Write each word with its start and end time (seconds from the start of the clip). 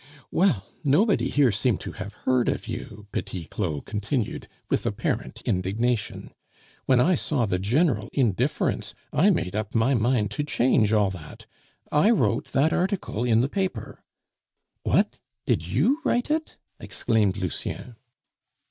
"Well, 0.31 0.65
nobody 0.83 1.29
here 1.29 1.51
seemed 1.51 1.79
to 1.81 1.91
have 1.91 2.13
heard 2.25 2.49
of 2.49 2.67
you!" 2.67 3.05
Petit 3.11 3.45
Claud 3.45 3.85
continued, 3.85 4.47
with 4.67 4.87
apparent 4.87 5.43
indignation. 5.45 6.31
"When 6.87 6.99
I 6.99 7.13
saw 7.13 7.45
the 7.45 7.59
general 7.59 8.09
indifference, 8.11 8.95
I 9.13 9.29
made 9.29 9.55
up 9.55 9.75
my 9.75 9.93
mind 9.93 10.31
to 10.31 10.43
change 10.43 10.91
all 10.91 11.11
that. 11.11 11.45
I 11.91 12.09
wrote 12.09 12.45
that 12.45 12.73
article 12.73 13.23
in 13.23 13.41
the 13.41 13.47
paper" 13.47 14.03
"What? 14.81 15.19
did 15.45 15.67
you 15.67 15.99
write 16.03 16.31
it?" 16.31 16.57
exclaimed 16.79 17.37
Lucien. 17.37 17.95